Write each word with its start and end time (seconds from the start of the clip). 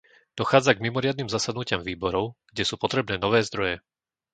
Dochádza 0.39 0.71
k 0.73 0.81
mimoriadnym 0.85 1.29
zasadnutiam 1.35 1.81
výborov, 1.89 2.25
kde 2.51 2.63
sú 2.69 2.75
potrebné 2.83 3.15
nové 3.25 3.39
zdroje. 3.49 3.75